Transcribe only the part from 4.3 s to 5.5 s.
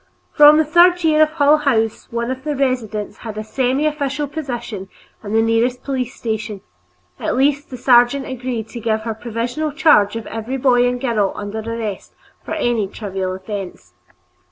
position in the